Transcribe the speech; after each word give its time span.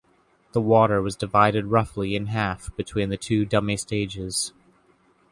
The 0.53 0.61
water 0.61 0.99
was 0.99 1.15
divided 1.15 1.67
roughly 1.67 2.15
in 2.15 2.25
half 2.25 2.75
between 2.75 3.09
the 3.09 3.17
two 3.17 3.45
dummy 3.45 3.77
stages. 3.77 4.51